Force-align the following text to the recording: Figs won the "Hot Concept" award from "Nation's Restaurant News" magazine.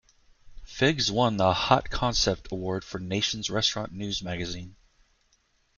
Figs 0.65 1.11
won 1.11 1.37
the 1.37 1.53
"Hot 1.53 1.91
Concept" 1.91 2.51
award 2.51 2.83
from 2.83 3.07
"Nation's 3.07 3.51
Restaurant 3.51 3.93
News" 3.93 4.23
magazine. 4.23 4.75